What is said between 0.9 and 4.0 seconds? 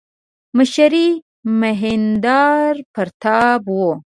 یې مهیندراپراتاپ و.